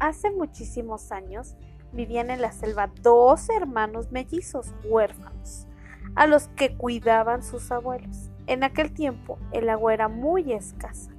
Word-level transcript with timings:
Hace 0.00 0.30
muchísimos 0.30 1.12
años 1.12 1.56
vivían 1.92 2.30
en 2.30 2.40
la 2.40 2.52
selva 2.52 2.90
dos 3.02 3.50
hermanos 3.50 4.10
mellizos 4.10 4.72
huérfanos, 4.82 5.66
a 6.14 6.26
los 6.26 6.48
que 6.48 6.74
cuidaban 6.74 7.42
sus 7.42 7.70
abuelos. 7.70 8.30
En 8.46 8.64
aquel 8.64 8.94
tiempo 8.94 9.38
el 9.52 9.68
agua 9.68 9.92
era 9.92 10.08
muy 10.08 10.54
escasa, 10.54 11.10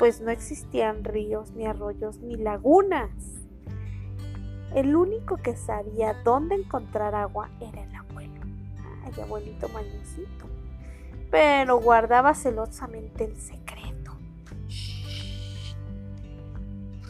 pues 0.00 0.20
no 0.20 0.32
existían 0.32 1.04
ríos, 1.04 1.52
ni 1.52 1.66
arroyos, 1.66 2.18
ni 2.18 2.34
lagunas. 2.34 3.12
El 4.74 4.96
único 4.96 5.36
que 5.36 5.54
sabía 5.54 6.12
dónde 6.24 6.56
encontrar 6.56 7.14
agua 7.14 7.50
era 7.60 7.84
el 7.84 7.94
abuelo. 7.94 8.40
Ay, 9.04 9.12
abuelito 9.22 9.68
mañosito. 9.68 10.46
Pero 11.30 11.80
guardaba 11.80 12.34
celosamente 12.34 13.26
el 13.26 13.40
secreto. 13.40 13.67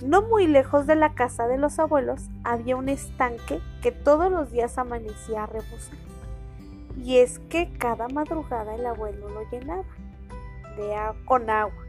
No 0.02 0.22
muy 0.22 0.46
lejos 0.46 0.86
de 0.86 0.94
la 0.94 1.14
casa 1.14 1.48
de 1.48 1.58
los 1.58 1.78
abuelos 1.78 2.28
había 2.44 2.76
un 2.76 2.88
estanque 2.88 3.60
que 3.82 3.90
todos 3.90 4.30
los 4.30 4.52
días 4.52 4.78
amanecía 4.78 5.44
a 5.44 5.46
rebosar. 5.46 5.98
Y 7.02 7.18
es 7.18 7.38
que 7.50 7.72
cada 7.78 8.08
madrugada 8.08 8.74
el 8.74 8.86
abuelo 8.86 9.28
lo 9.28 9.48
llenaba 9.50 9.84
de 10.76 10.94
con 11.24 11.50
agua. 11.50 11.84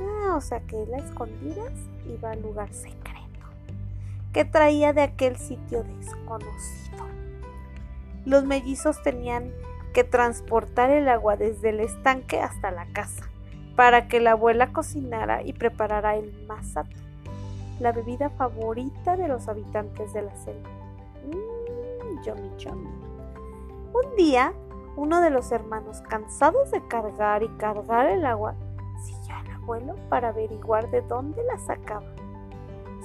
Ah, 0.00 0.36
o 0.36 0.40
sea 0.40 0.60
que 0.60 0.82
él 0.82 0.94
a 0.94 0.98
escondidas 0.98 1.72
iba 2.06 2.30
al 2.30 2.40
lugar 2.40 2.72
secreto 2.72 3.08
que 4.32 4.44
traía 4.44 4.92
de 4.92 5.02
aquel 5.02 5.36
sitio 5.36 5.84
desconocido. 5.84 7.06
Los 8.24 8.44
mellizos 8.44 9.02
tenían 9.02 9.52
que 9.94 10.04
transportar 10.04 10.90
el 10.90 11.08
agua 11.08 11.36
desde 11.36 11.70
el 11.70 11.80
estanque 11.80 12.40
hasta 12.40 12.70
la 12.70 12.86
casa 12.92 13.28
para 13.74 14.06
que 14.06 14.20
la 14.20 14.32
abuela 14.32 14.72
cocinara 14.72 15.42
y 15.42 15.54
preparara 15.54 16.16
el 16.16 16.46
masato 16.46 17.07
la 17.80 17.92
bebida 17.92 18.30
favorita 18.30 19.16
de 19.16 19.28
los 19.28 19.48
habitantes 19.48 20.12
de 20.12 20.22
la 20.22 20.34
selva. 20.36 20.68
Mmm, 21.26 22.22
yummy, 22.22 22.50
yummy. 22.58 22.90
Un 23.92 24.16
día, 24.16 24.52
uno 24.96 25.20
de 25.20 25.30
los 25.30 25.52
hermanos, 25.52 26.00
cansados 26.02 26.70
de 26.70 26.86
cargar 26.86 27.42
y 27.42 27.48
cargar 27.56 28.06
el 28.06 28.26
agua, 28.26 28.54
siguió 29.02 29.36
al 29.36 29.50
abuelo 29.50 29.94
para 30.08 30.28
averiguar 30.28 30.90
de 30.90 31.02
dónde 31.02 31.42
la 31.44 31.58
sacaba. 31.58 32.06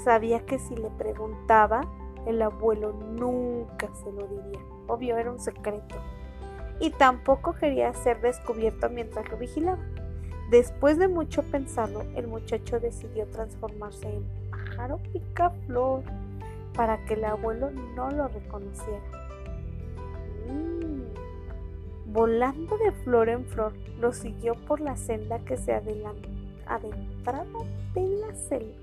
Sabía 0.03 0.45
que 0.45 0.59
si 0.59 0.75
le 0.75 0.89
preguntaba, 0.89 1.81
el 2.25 2.41
abuelo 2.41 2.93
nunca 2.93 3.89
se 3.93 4.11
lo 4.11 4.27
diría. 4.27 4.59
Obvio, 4.87 5.17
era 5.17 5.31
un 5.31 5.39
secreto. 5.39 5.95
Y 6.79 6.89
tampoco 6.91 7.53
quería 7.53 7.93
ser 7.93 8.19
descubierto 8.21 8.89
mientras 8.89 9.29
lo 9.29 9.37
vigilaba. 9.37 9.79
Después 10.49 10.97
de 10.97 11.07
mucho 11.07 11.43
pensarlo, 11.43 12.01
el 12.15 12.27
muchacho 12.27 12.79
decidió 12.79 13.27
transformarse 13.27 14.07
en 14.07 14.42
picaflor 15.11 16.03
para 16.73 17.03
que 17.05 17.13
el 17.13 17.25
abuelo 17.25 17.71
no 17.71 18.09
lo 18.11 18.27
reconociera. 18.27 19.01
Mm. 20.49 22.11
Volando 22.11 22.77
de 22.77 22.91
flor 22.91 23.29
en 23.29 23.45
flor, 23.45 23.73
lo 23.99 24.11
siguió 24.11 24.55
por 24.55 24.81
la 24.81 24.95
senda 24.95 25.39
que 25.39 25.57
se 25.57 25.73
adentraba 25.73 27.45
de 27.93 28.07
la 28.07 28.33
selva. 28.35 28.75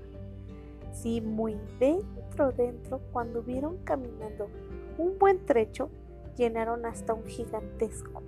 Sí, 0.93 1.21
muy 1.21 1.57
dentro, 1.79 2.51
dentro, 2.51 2.99
cuando 3.11 3.41
vieron 3.41 3.77
caminando 3.83 4.49
un 4.97 5.17
buen 5.17 5.45
trecho, 5.45 5.89
llenaron 6.37 6.85
hasta 6.85 7.13
un 7.13 7.25
gigantesco 7.25 8.21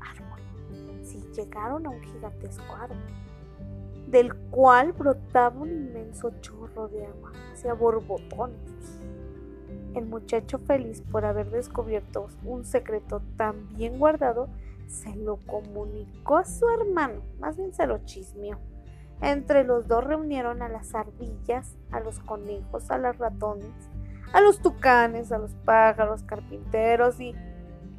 árbol. 0.00 0.40
Sí, 1.02 1.24
llegaron 1.34 1.86
a 1.86 1.90
un 1.90 2.02
gigantesco 2.02 2.74
árbol 2.74 2.98
del 4.10 4.34
cual 4.50 4.92
brotaba 4.92 5.60
un 5.60 5.70
inmenso 5.70 6.32
chorro 6.40 6.88
de 6.88 7.06
agua, 7.06 7.32
hacia 7.52 7.74
borbotones. 7.74 9.00
El 9.94 10.06
muchacho 10.06 10.58
feliz 10.58 11.02
por 11.02 11.24
haber 11.24 11.50
descubierto 11.50 12.28
un 12.44 12.64
secreto 12.64 13.22
tan 13.36 13.68
bien 13.74 13.98
guardado, 13.98 14.48
se 14.86 15.14
lo 15.16 15.36
comunicó 15.36 16.38
a 16.38 16.44
su 16.44 16.68
hermano, 16.68 17.20
más 17.38 17.56
bien 17.56 17.72
se 17.74 17.86
lo 17.86 17.98
chismeó. 18.04 18.58
Entre 19.20 19.64
los 19.64 19.88
dos 19.88 20.04
reunieron 20.04 20.62
a 20.62 20.68
las 20.68 20.94
ardillas, 20.94 21.76
a 21.90 22.00
los 22.00 22.20
conejos, 22.20 22.90
a 22.90 22.98
los 22.98 23.18
ratones, 23.18 23.72
a 24.32 24.40
los 24.40 24.60
tucanes, 24.60 25.32
a 25.32 25.38
los 25.38 25.54
pájaros, 25.64 26.22
carpinteros 26.22 27.20
y 27.20 27.34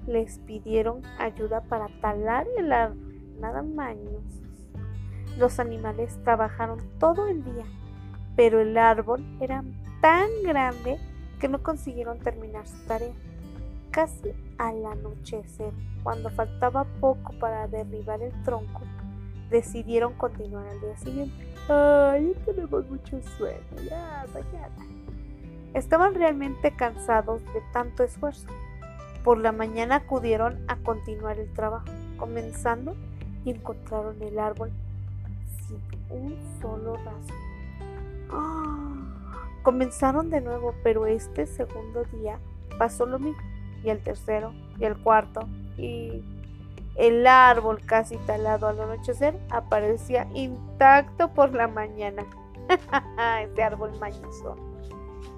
les 0.07 0.39
pidieron 0.39 1.01
ayuda 1.19 1.61
para 1.61 1.87
talar 2.01 2.47
el 2.57 2.71
árbol. 2.71 3.15
Nada 3.39 3.61
maños. 3.61 4.23
Los 5.37 5.59
animales 5.59 6.17
trabajaron 6.23 6.79
todo 6.99 7.27
el 7.27 7.43
día, 7.43 7.65
pero 8.35 8.59
el 8.59 8.77
árbol 8.77 9.23
era 9.39 9.63
tan 10.01 10.29
grande 10.43 10.97
que 11.39 11.47
no 11.47 11.61
consiguieron 11.63 12.19
terminar 12.19 12.67
su 12.67 12.77
tarea. 12.85 13.13
Casi 13.91 14.31
al 14.57 14.85
anochecer, 14.85 15.73
cuando 16.03 16.29
faltaba 16.29 16.85
poco 16.99 17.33
para 17.39 17.67
derribar 17.67 18.21
el 18.21 18.31
tronco, 18.43 18.81
decidieron 19.49 20.13
continuar 20.13 20.67
al 20.67 20.79
día 20.81 20.97
siguiente. 20.97 21.47
Ay, 21.69 22.35
tenemos 22.45 22.87
mucho 22.89 23.21
sueño, 23.37 23.89
ya, 23.89 24.25
mañana. 24.33 24.85
Estaban 25.73 26.15
realmente 26.15 26.71
cansados 26.75 27.43
de 27.53 27.61
tanto 27.73 28.03
esfuerzo. 28.03 28.47
Por 29.23 29.37
la 29.37 29.51
mañana 29.51 29.95
acudieron 29.95 30.63
a 30.67 30.77
continuar 30.77 31.39
el 31.39 31.51
trabajo, 31.53 31.85
comenzando 32.17 32.95
y 33.45 33.51
encontraron 33.51 34.21
el 34.21 34.39
árbol 34.39 34.71
un 36.09 36.35
solo 36.61 36.95
rasgo. 36.97 37.35
¡Ah! 38.31 38.95
Comenzaron 39.63 40.29
de 40.29 40.41
nuevo, 40.41 40.73
pero 40.83 41.05
este 41.05 41.45
segundo 41.45 42.03
día 42.05 42.39
pasó 42.77 43.05
lo 43.05 43.19
mismo, 43.19 43.41
y 43.83 43.89
el 43.89 44.01
tercero, 44.03 44.53
y 44.79 44.85
el 44.85 44.97
cuarto, 44.97 45.47
y 45.77 46.23
el 46.95 47.25
árbol 47.27 47.81
casi 47.85 48.17
talado 48.17 48.67
al 48.67 48.79
anochecer 48.79 49.39
aparecía 49.49 50.27
intacto 50.33 51.33
por 51.33 51.53
la 51.53 51.67
mañana. 51.67 52.25
este 53.41 53.63
árbol 53.63 53.91
mañoso. 53.99 54.55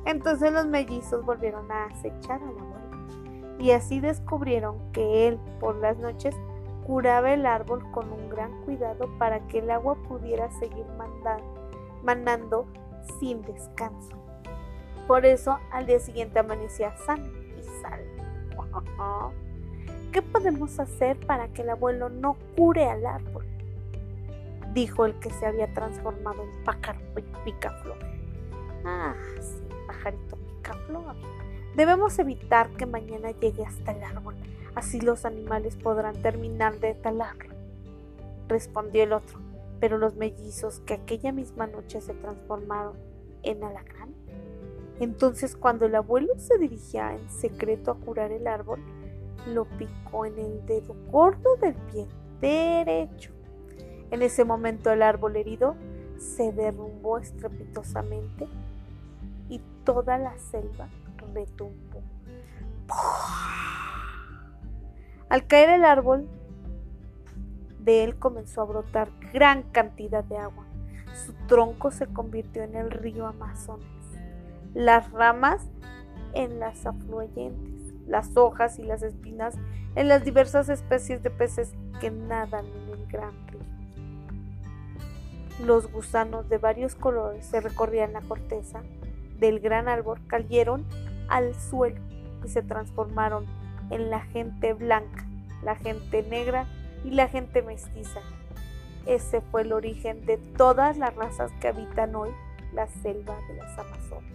Entonces 0.06 0.52
los 0.52 0.66
mellizos 0.66 1.26
volvieron 1.26 1.72
a 1.72 1.86
acechar 1.86 2.42
a 2.42 2.52
la 2.52 2.62
abuela 2.62 2.82
y 3.60 3.72
así 3.72 4.00
descubrieron 4.00 4.92
que 4.92 5.28
él 5.28 5.40
por 5.60 5.76
las 5.76 5.98
noches 6.00 6.36
curaba 6.86 7.34
el 7.34 7.46
árbol 7.46 7.90
con 7.92 8.12
un 8.12 8.30
gran 8.30 8.62
cuidado 8.64 9.10
para 9.18 9.40
que 9.48 9.60
el 9.60 9.72
agua 9.72 9.96
pudiera 10.08 10.52
seguir 10.60 10.86
manando 12.04 12.66
sin 13.20 13.42
descanso. 13.44 14.18
Por 15.08 15.26
eso 15.26 15.60
al 15.72 15.86
día 15.86 16.00
siguiente 16.00 16.40
amanecía 16.40 16.96
sano 16.98 17.28
y 17.58 17.64
salvo. 17.82 19.32
¿Qué 20.12 20.22
podemos 20.22 20.80
hacer 20.80 21.18
para 21.26 21.48
que 21.50 21.62
el 21.62 21.70
abuelo 21.70 22.10
no 22.10 22.36
cure 22.58 22.90
al 22.90 23.06
árbol? 23.06 23.46
Dijo 24.74 25.06
el 25.06 25.18
que 25.20 25.30
se 25.30 25.46
había 25.46 25.74
transformado 25.74 26.44
en 26.44 26.64
pájaro 26.64 27.00
picaflor. 27.46 27.98
Ah, 28.86 29.16
sí, 29.40 29.64
pajarito 29.88 30.36
picaflor. 30.36 31.16
Debemos 31.76 32.20
evitar 32.20 32.70
que 32.72 32.86
mañana 32.86 33.32
llegue 33.32 33.66
hasta 33.66 33.92
el 33.92 34.04
árbol 34.04 34.36
Así 34.76 35.02
los 35.02 35.26
animales 35.26 35.76
podrán 35.76 36.22
terminar 36.22 36.80
de 36.80 36.94
talarlo. 36.94 37.54
Respondió 38.48 39.04
el 39.04 39.14
otro, 39.14 39.40
pero 39.80 39.98
los 39.98 40.16
mellizos 40.16 40.80
que 40.82 40.94
aquella 40.94 41.32
misma 41.32 41.68
noche 41.68 42.00
se 42.00 42.14
transformaron 42.14 42.96
en 43.44 43.64
alacrán. 43.64 44.14
Entonces 45.00 45.56
cuando 45.56 45.88
el 45.88 45.96
abuelo 45.96 46.34
se 46.38 46.58
dirigía 46.58 47.16
en 47.16 47.30
secreto 47.30 47.92
a 47.92 47.96
curar 47.96 48.32
el 48.32 48.48
árbol, 48.48 48.80
lo 49.48 49.66
picó 49.66 50.26
en 50.26 50.38
el 50.38 50.66
dedo 50.66 50.96
gordo 51.12 51.58
del 51.58 51.76
pie 51.92 52.08
derecho. 52.40 53.34
En 54.12 54.22
ese 54.22 54.46
momento 54.46 54.92
el 54.92 55.02
árbol 55.02 55.36
herido 55.36 55.76
se 56.18 56.52
derrumbó 56.52 57.18
estrepitosamente 57.18 58.48
toda 59.84 60.18
la 60.18 60.38
selva 60.38 60.90
retumbó. 61.34 62.02
Al 65.30 65.48
caer 65.48 65.70
el 65.70 65.86
árbol, 65.86 66.28
de 67.80 68.04
él 68.04 68.18
comenzó 68.18 68.62
a 68.62 68.66
brotar 68.66 69.10
gran 69.34 69.64
cantidad 69.64 70.24
de 70.24 70.38
agua. 70.38 70.66
Su 71.14 71.34
tronco 71.48 71.92
se 71.92 72.08
convirtió 72.08 72.64
en 72.64 72.76
el 72.76 72.92
río 72.92 73.28
Amazonas. 73.28 73.88
Las 74.74 75.12
ramas 75.12 75.68
en 76.34 76.60
las 76.60 76.86
afluentes, 76.86 77.54
las 78.08 78.36
hojas 78.38 78.80
y 78.80 78.84
las 78.84 79.02
espinas 79.04 79.56
en 79.96 80.08
las 80.08 80.24
diversas 80.24 80.70
especies 80.70 81.22
de 81.24 81.30
peces 81.30 81.74
que 82.00 82.12
nadan 82.12 82.66
en 82.66 82.90
el 82.90 83.08
gran 83.08 83.48
río. 83.48 83.62
Los 85.66 85.92
gusanos 85.92 86.48
de 86.50 86.58
varios 86.58 86.96
colores 86.96 87.46
se 87.46 87.60
recorrían 87.62 88.14
la 88.14 88.22
corteza 88.22 88.82
del 89.42 89.60
gran 89.60 89.90
árbol, 89.90 90.22
cayeron 90.28 90.86
al 91.28 91.54
suelo 91.56 92.00
y 92.46 92.48
se 92.48 92.62
transformaron 92.62 93.46
en 93.90 94.10
la 94.10 94.22
gente 94.22 94.74
blanca, 94.74 95.26
la 95.64 95.76
gente 95.76 96.24
negra 96.24 96.66
y 97.04 97.10
la 97.10 97.28
gente 97.28 97.62
mestiza. 97.62 98.22
Ese 99.06 99.42
fue 99.42 99.64
el 99.64 99.74
origen 99.74 100.26
de 100.26 100.38
todas 100.38 100.98
las 100.98 101.14
razas 101.16 101.52
que 101.60 101.68
habitan 101.68 102.16
hoy 102.16 102.30
la 102.74 102.88
selva 102.88 103.36
de 103.50 103.56
las 103.56 103.78
Amazonas. 103.78 104.32